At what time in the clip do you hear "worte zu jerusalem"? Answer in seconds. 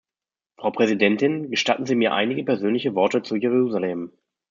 2.95-4.11